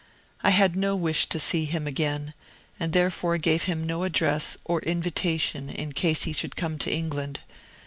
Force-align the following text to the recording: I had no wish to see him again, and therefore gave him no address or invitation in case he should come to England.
I 0.41 0.49
had 0.49 0.75
no 0.75 0.95
wish 0.95 1.29
to 1.29 1.39
see 1.39 1.65
him 1.65 1.85
again, 1.85 2.33
and 2.79 2.91
therefore 2.91 3.37
gave 3.37 3.65
him 3.65 3.85
no 3.85 4.03
address 4.03 4.57
or 4.65 4.81
invitation 4.81 5.69
in 5.69 5.91
case 5.93 6.23
he 6.23 6.33
should 6.33 6.55
come 6.55 6.79
to 6.79 6.91
England. 6.91 7.41